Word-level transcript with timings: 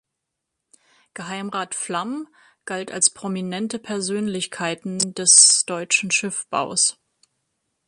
Geheimrat 1.13 1.75
Flamm 1.75 2.27
galt 2.65 2.91
als 2.91 3.11
prominente 3.11 3.77
Persönlichkeiten 3.77 4.97
des 5.13 5.63
deutschen 5.67 6.09
Schiffbaus. 6.09 6.97